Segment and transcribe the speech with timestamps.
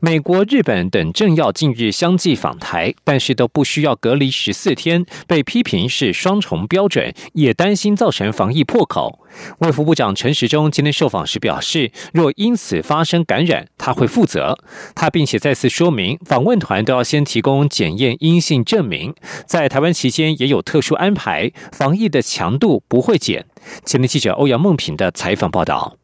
[0.00, 9.20] 美国、日本等政要近日相继访台，但是都不需要隔离十四天，被批评是双重标准，也担心造成防疫破口。
[9.58, 14.56] 卫福部长陈时中今天受访时表示，若因此发生感染，他会负责。
[14.94, 19.14] 他并且再次说明，访问团都要先提供检验阴性证明，
[19.46, 23.46] 在台湾期间也有特殊安排，防疫的强度不会减。
[23.84, 25.96] 前天记者欧阳梦平的采访报道。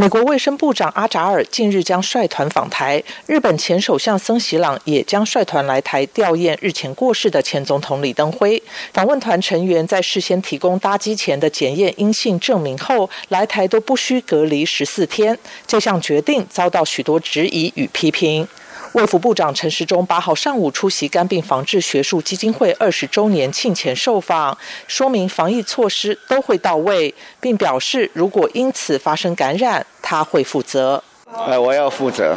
[0.00, 8.62] 美国卫生部长阿扎尔近日将率团访台，日本前首相森喜朗也将率团来台吊唁日前过世的前总统李登辉。
[8.92, 15.36] 访问团成员在事先提供搭机前的检验阴性证明后，来台都不需隔离十四天。
[15.66, 18.46] 这项决定遭到许多质疑与批评。
[18.92, 31.02] 卫福部长陈时中八号上午出席肝病防治学术基金会二十周年庆前受访，说明防疫措施都会到位，并表示如果因此发生感染，他会负责。
[31.32, 32.34] 呃，我要负责，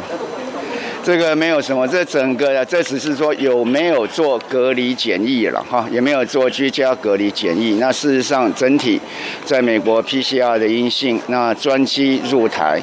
[1.02, 7.76] 这个没有什么，这整个这只是说有没有做隔离检疫了哈，也没有做居家隔离检疫。
[7.80, 9.00] 那事实上整体
[9.46, 12.78] 在美国 PCR 的阴性，那专机入台。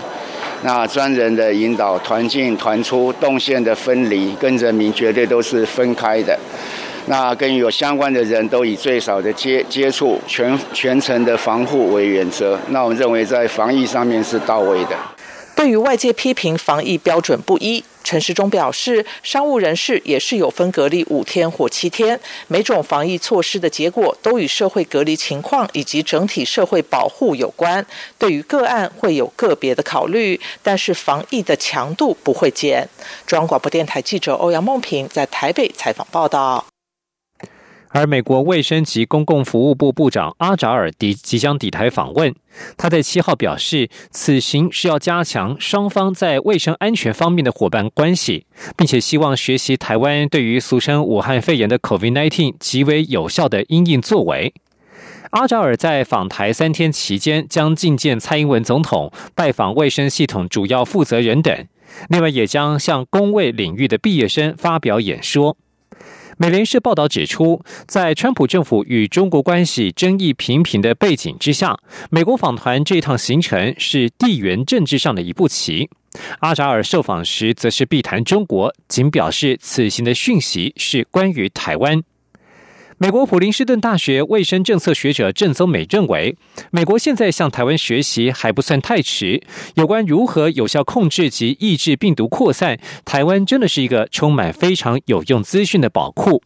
[0.64, 6.38] 那专人的引导，团进团出，动线的分离，跟人民绝对都是分开的。
[7.08, 12.60] 那跟有相关的人都以最少的接接触，全全程的防护为原则。
[12.70, 14.96] 那我们认为在防疫上面是到位的。
[15.60, 17.84] 对于外界批评防疫标准不一。
[18.02, 27.86] 陈时中表示，商务人士也是有分隔离五天或七天，每种防疫措施的结果都与社会隔离情况以及整体社会保护有关。
[28.18, 32.88] 对于个案会有个别的考虑，但是防疫的强度不会减。
[33.28, 36.66] 中央广播电台记者欧阳梦平在台北采访报道。
[37.92, 42.34] 而美国卫生及公共服务部部长阿扎尔抵即将抵台访问，
[42.78, 48.46] 他在七号表示，此行是要加强双方在卫生安全方面的伙伴关系，
[48.78, 54.54] 并且希望学习台湾对于俗称武汉肺炎的 COVID-19 极为有效的应应作为。
[55.32, 61.68] 阿扎尔在访台三天期间，将觐见蔡英文总统，拜访卫生系统主要负责人等，
[62.10, 65.58] 另外也将向公卫领域的毕业生发表演说。
[66.42, 71.78] 美联社报道指出，在川普政府与中国关系争议频频的背景之下，
[72.10, 75.90] 美国访团这趟行程是地缘政治上的一步棋。
[76.40, 82.02] 阿扎尔受访时则是避谈中国，仅表示此行的讯息是关于台湾。
[83.02, 86.36] 美国普林斯顿大学卫生政策学者郑宗美认为，
[86.70, 89.42] 美国现在向台湾学习还不算太迟。
[89.76, 96.44] 有关如何有效控制及抑制病毒扩散，台湾真的是一个充满非常有用资讯的宝库。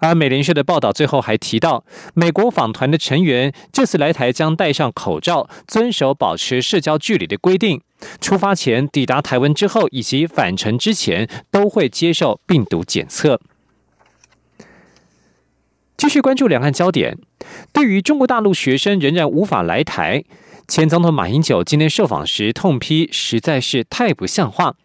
[0.00, 7.80] 而美联社的报道最后还提到，美国访团的成员这次来台将戴上口罩，遵守保持社交距离的规定。
[8.20, 13.40] 出发前、抵达台湾之后以及返程之前，都会接受病毒检测。
[16.00, 17.18] 继续关注两岸焦点。
[17.74, 20.24] 对于中国大陆学生仍然无法来台，
[20.66, 24.76] 前总统马英九今天受访时痛批，实在是太不像话。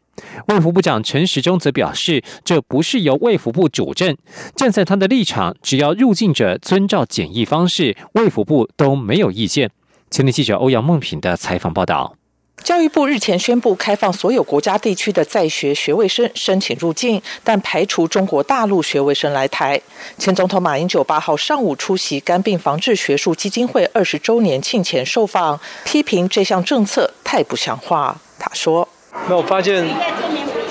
[0.49, 4.17] 卫福部长陈时中则表示，这不是由卫福部主政，
[4.57, 9.71] 站在他的立场，只要入境者遵照检疫方式，卫福部都没有意见。
[10.11, 12.17] 前天记者欧阳梦平的采访报道。
[12.63, 19.79] 教育部日前宣布开放所有国家地区的在学学位生申请入境，但排除中国大陆学位生来台。
[20.17, 28.17] 前总统马英九八号上午出席肝病防治学术基金会二十周年庆前受访，批评这项政策太不像话。
[28.39, 28.87] 他说
[29.29, 29.85] ：“那我发现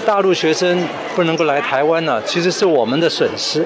[0.05, 3.65] 大陆学生不能够来台湾呢，其实是我们的损失，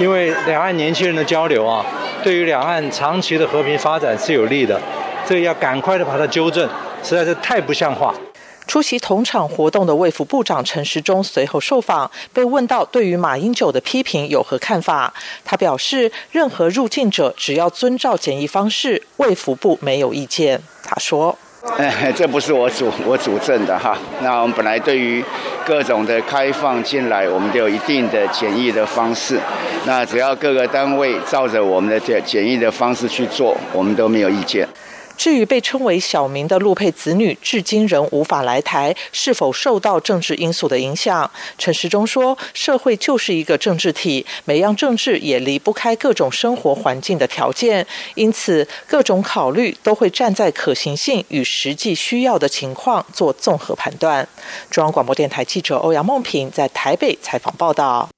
[0.00, 1.84] 因为两岸年轻人的交流啊，
[2.24, 4.80] 对于两岸长期的和平发展是有利的，
[5.26, 6.66] 这要赶快的把它纠正。”
[7.02, 8.14] 实在是太不像话。
[8.66, 20.60] 出席同场活动的卫福部长陈时中随后受访，被问到对于马英九的批评有何看法，他表示，任何入境者只要遵照检疫方式，卫福部没有意见。
[20.84, 21.38] 他说
[21.78, 23.96] ：“哎， 这不是我主我主政的哈。
[24.20, 25.24] 那我们本来对于
[25.64, 29.40] 各种的开放进来，我们都有一定的检疫的方式。
[29.86, 34.68] 那只要各个单位照着我们的检检疫的方式去做，我们都没有意见。”
[35.18, 41.30] 至于被称为小明的陆配子女，至今仍无法来台，是否受到政治因素的影响？
[41.58, 47.84] 陈时中说：“社会就是一个政治体，每样政治也离不开各种生活环境的条件，
[48.14, 54.26] 因此各种考虑都会站在可行性与实际需要的情况做综合判断。”
[54.70, 58.08] 中央广播电台记者欧阳梦平在台北采访报道。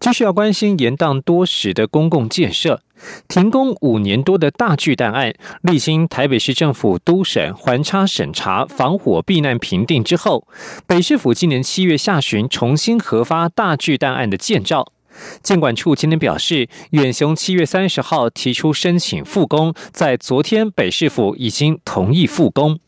[0.00, 2.80] 继续要关心延宕多时的公共建设，
[3.26, 10.46] 停工五年多的大巨蛋案，历经台北市政府督审、环差审查、防火避难评定之后，
[10.86, 14.92] 北市府今年七月下旬重新核发大巨蛋案的建照。
[15.42, 22.78] 监管处今天表示，远雄七月三十号提出申请复工，在昨天北市府已经同意复工。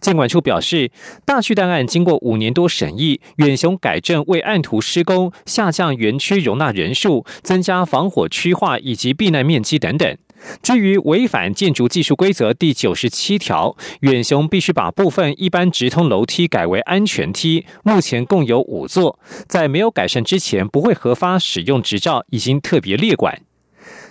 [0.00, 0.90] 监管处表示，
[1.24, 10.16] 大巨蛋案经过五年多审议，远雄改正为按图施工，下降园区容纳人数，增加防火区划以及避难面积等等。
[10.62, 19.18] 至于违反建筑技术规则第九十七条，远雄必须把部分一般直通楼梯改为安全梯，目前共有五座，
[19.48, 23.42] 在没有改善之前不会核发使用执照，已经特别列管。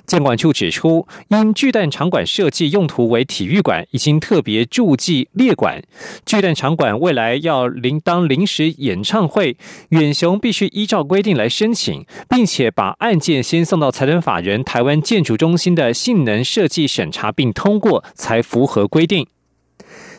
[0.07, 5.83] 监管处指出，因巨蛋场馆设计用途为体育馆，已经特别注记列管。
[6.25, 9.57] 巨蛋场馆未来要临当临时演唱会，
[9.89, 19.27] 远雄必须依照规定来申请，并且把案件先送到财团法人台湾建筑中心的性能设计审查并通过，才符合规定。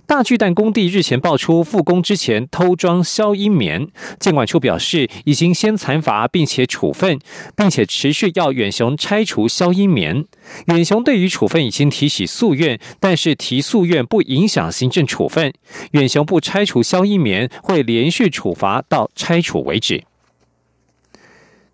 [0.08, 3.88] 大巨蛋工地日前爆出复工之前偷装消音棉，
[4.18, 7.18] 监管处表示已经先残罚并且处分，
[7.54, 10.24] 并且持续要远雄拆除消音棉。
[10.68, 15.52] 远雄对于处分已经提起诉愿，但是提诉愿不影响行政处分。
[15.90, 20.04] 远雄不拆除消音棉，会连续处罚到拆除为止。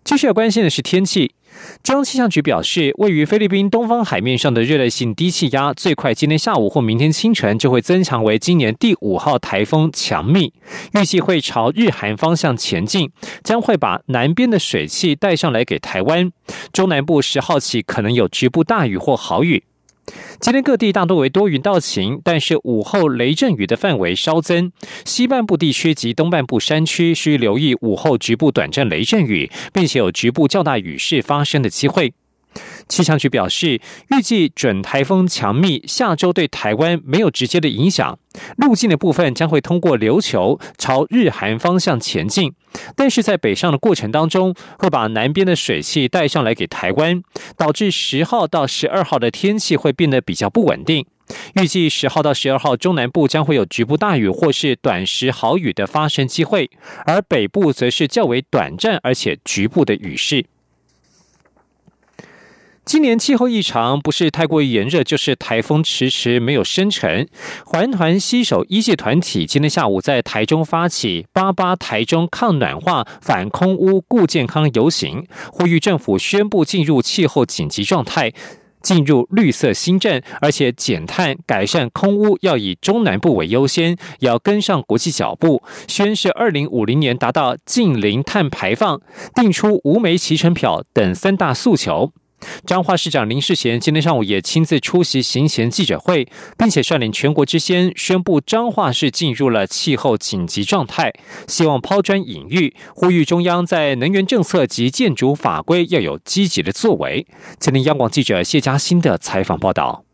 [0.03, 1.31] 继续要关心的是天气。
[1.83, 10.53] 中央气象局表示，位于菲律宾东方海面上的热带性低气压，最快今天下午或明天清晨就会增强为今年第五号台风强密，
[10.93, 13.11] 预计会朝日韩方向前进，
[13.43, 16.31] 将会把南边的水汽带上来给台湾。
[16.73, 19.63] 中南部十号起可能有局部大雨或豪雨。
[20.39, 24.71] 今天各地大多为多云到晴，但是午后雷阵雨的范围稍增。
[25.03, 32.13] 西半部地区及东半部山区需留意午后局部短暂雷阵雨，并且有局部较大雨势发生的机会。
[32.87, 33.81] 气象局表示，
[34.15, 38.17] 预计准台风强密下周对台湾没有直接的影响，
[38.57, 42.53] 路径的部分将会通过琉球朝日韩方向前进，
[42.95, 47.23] 但是在北上的过程当中，会把南边的水汽带上来给台湾，
[47.57, 51.05] 导致十号到十二号的天气会变得比较不稳定。
[51.55, 56.69] 预计十号到十二号中南部将会有局部大雨或是短时豪雨的发生机会，
[57.07, 60.45] 而北部则是较为短暂而且局部的雨势。
[62.85, 67.27] 今年气候异常，不是太过于炎热，就是台风迟迟没有生成。
[67.65, 78.31] 环团携手一界团体，今天下午在台中发起“八八台中抗暖化、反空污、顾健康”游行，呼吁政府宣布进入气候紧急状态，
[78.83, 89.01] 进入绿色新政，而且减碳改善空污要以中南部为优先，要跟上国际脚步，宣誓二零五零年达到近零碳排放，
[89.33, 92.11] 定出无煤骑乘表等三大诉求。
[92.65, 96.27] 彰化市长林世贤今天上午也亲自出席行前记者会，
[96.57, 101.11] 并且率领全国之先宣布彰化市进入了气候紧急状态，
[101.47, 107.25] 希望抛砖引玉，呼吁中央在能源政策及建筑法规要有积极的作为。
[107.59, 110.04] 今天央广记者谢佳欣的采访报道。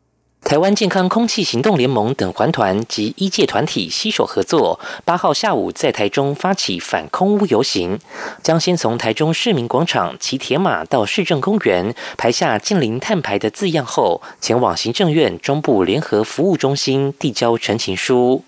[0.51, 7.97] 台湾健康空气行动联盟等环团及医界团体携手合作，八号下午在台中发起反空污游行，
[8.43, 18.43] 将先从台中市民广场骑铁马到市政公园，排下“近零碳排”的字样后，前往行政院中部联合服务中心递交陈情书。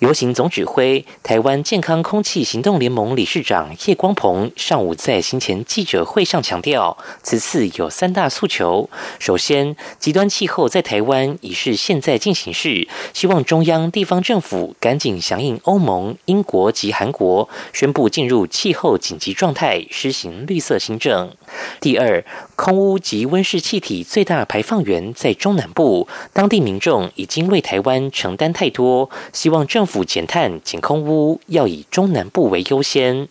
[0.00, 8.90] 游行总指挥台湾健康空气行动联盟理事长叶光鹏上午在行前记者会上强调，此次有三大诉求。
[9.18, 21.32] 首先，极端气候在台湾已是现在进行式，希望中央地方政府赶紧响应欧盟、英国及韩国，宣布进入气候紧急状态，施行绿色新政。
[21.80, 22.22] 第二，
[22.54, 33.28] 空污及温室气体最大排放源在中南部，当地民众已经为台湾承担太多，希望政府减碳、减空污要以中南部为优先。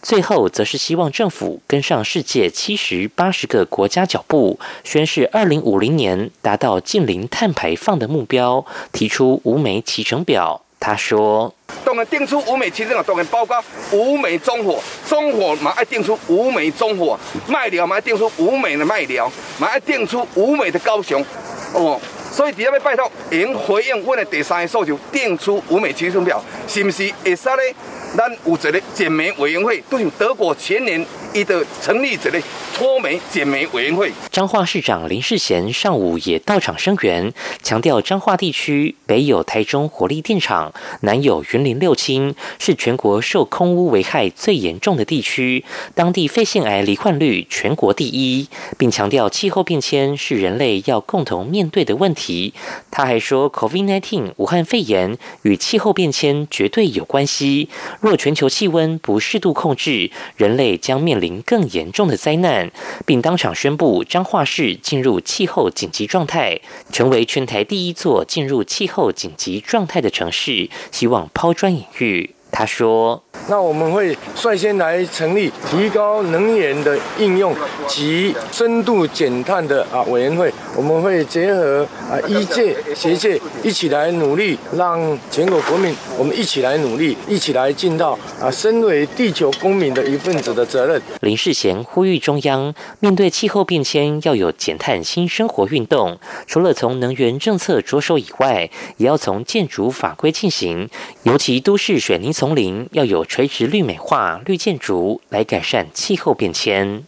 [0.00, 10.62] 最后，则是希望政府跟上世界七十八十个国家脚步，宣示二零五零年达到近零碳排放的目标，提出五枚启程表。
[10.78, 11.52] 他说
[11.84, 13.58] ：“当然定出五枚其中当然包括
[13.92, 21.24] 五美中火，中火嘛爱定出五美中火，卖料嘛爱定出五美的卖料，嘛爱定出五美的高雄。
[21.72, 21.98] 哦，
[22.36, 26.38] 所以底下要拜托，应回应我的第三个诉求，定出五美七送票，
[26.68, 27.74] 是不是会使咧？
[28.14, 31.02] 咱有一个减煤委员会，都像德国前年
[31.32, 32.30] 伊的成立一个
[32.76, 34.12] 脱煤减煤委员会。
[34.30, 45.64] 彰化市长林世贤上午也到场声援，强调彰化地区北有台中火力电厂，南有云林六轻，是全国受空污危害最严重的地区，
[45.94, 52.52] 当地肺腺癌罹患率全国第一，并强调气候变迁是人类要共同面对的问题。
[52.90, 57.70] 他还说，COVID-19 武汉肺炎与气候变迁绝对有关系。
[58.00, 62.65] 若全球气温不适度控制，人类将面临更严重的灾难，
[63.04, 66.60] 并当场宣布彰化市进入气候紧急状态，
[66.92, 70.70] 成为全台第一座进入气候紧急状态的城市。
[70.92, 72.35] 希望抛砖引玉。
[72.58, 77.54] 他说：“那我们会率先来成立提高能源的应用
[77.86, 80.50] 及深度减碳的啊委员会。
[80.74, 84.98] 我们会结合啊医界、学界一起来努力，让
[85.30, 100.88] 全国国民我们一起来努力，一起来尽到啊身为地球公民的一份子的责任。”林世贤呼吁中央面对气候变迁要有减碳新生活运动，除了从能源政策着手以外，也要从建筑法规进行，
[101.24, 102.45] 尤其都市水泥丛。
[102.46, 107.02] 丛林要有垂直绿美化、绿建筑来改善气候变迁。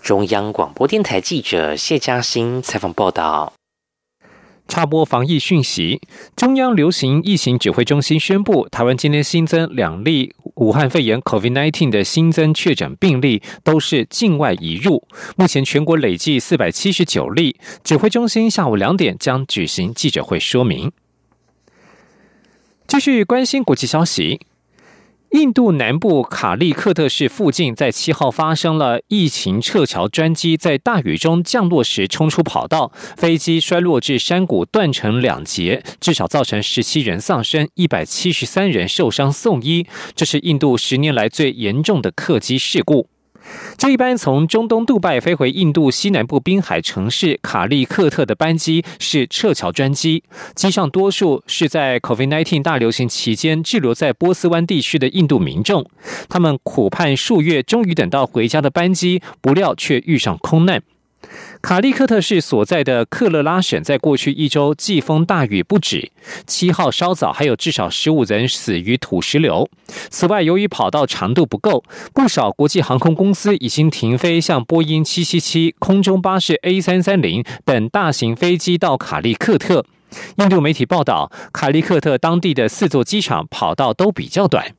[0.00, 3.52] 中央广播电台记者谢嘉欣采访报道。
[4.68, 6.00] 插播防疫讯息：
[6.36, 15.08] 中央流行疫情指挥中心宣布，台湾今天新增两例武汉肺炎 （COVID-19） 的新增确诊病例，都是境外移入。
[15.34, 17.56] 目前全国累计四百七十九例。
[17.82, 20.92] 指挥中心下午两点将举行记者会说明。
[22.86, 24.38] 继续关心国际消息。
[25.34, 39.84] 印度南部卡利克特市附近，在七号发生了疫情撤侨专机在大雨中降落时冲出跑道，飞机摔落至山谷，断成两截，至少造成十七人丧生，一百七十三人受伤送医。
[40.14, 43.08] 这是印度十年来最严重的客机事故。
[43.76, 50.22] 这一班从中东杜拜飞回印度西南部滨海城市卡利克特的班机是撤侨专机，
[50.54, 55.84] 机上多数是在 COVID-19 大流行期间滞留在波斯湾地区的印度民众，
[56.28, 60.82] 他们苦盼数月，终于等到回家的班机，不料却遇上空难。
[61.62, 66.10] 卡利克特市所在的克勒拉省，在过去一周季风大雨不止。
[66.46, 69.68] 七号稍早还有至少十五人死于土石流。
[70.10, 79.84] 此外，由于跑道长度不够，不少国际航空公司已经停飞像波音七七七、空中巴士 A 三三零等大型飞机到卡利克特。
[80.36, 84.74] 印度媒体报道，卡利克特当地的四座机场跑道都比较短。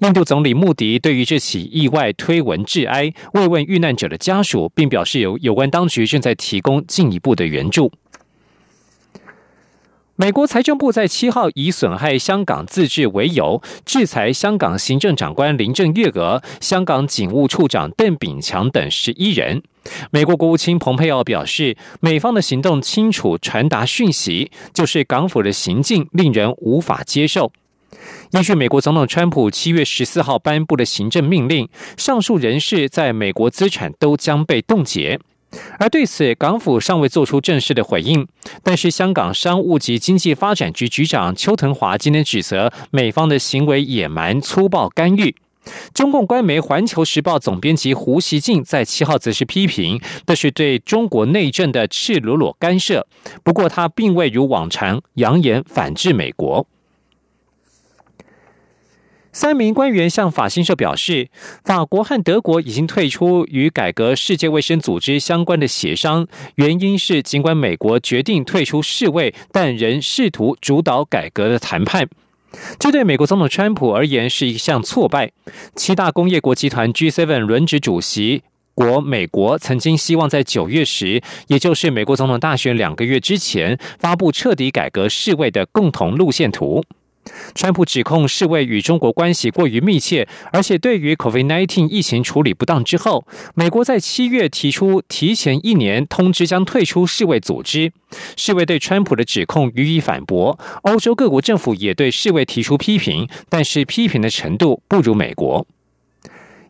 [0.00, 7.92] 印度总理穆迪对于这起意外推文致哀，慰问遇难者的家属，并表示有有关当局正在提供进一步的援助。
[10.16, 19.60] 美国财政部在七号以损害香港自治为由，制裁香港行政长官林郑月娥、香港警务处长邓炳强等十一人。
[20.12, 27.52] 美国国务卿蓬佩奥表示，美方的行动清楚传达讯息，就是港府的行径令人无法接受。
[28.32, 35.18] 依据美国总统川普七月十四号颁布的行政命令，上述人士在美国资产都将被冻结。
[35.78, 38.26] 而对此，港府尚未做出正式的回应。
[38.64, 45.36] 但是，香港商务及经济发展局局长邱腾华今天指责美方的行为野蛮、粗暴、干预。
[45.94, 53.06] 中共官媒《环球时报》总编辑胡锡进在七号则是批评，这是对中国内政的赤裸裸干涉。
[53.44, 56.66] 不过，他并未如往常扬言反制美国。
[59.34, 61.28] 三名官员向法新社表示，
[61.64, 72.08] 法国和德国已经退出与改革世界卫生组织相关的协商，原因是尽管美国决定退出世卫，但仍试图主导改革的谈判。
[72.78, 75.32] 这对美国总统川普而言是一项挫败。
[75.74, 86.84] 七大工业国集团 G7 轮值主席国美国曾经希望在九月时，也就是美国总统大选两个月之前，发布彻底改革世卫的共同路线图。
[87.54, 97.92] 川普指控世卫与中国关系过于密切，而且对于 COVID-19 疫情处理不当之后，美国在七月提出提前一年通知将退出世卫组织。
[98.36, 105.66] 世卫对川普的指控予以反驳，欧洲各国政府也对世卫提出批评，但是批评的程度不如美国。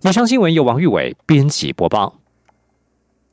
[0.02, 2.23] 以上新闻由王玉伟编辑播报。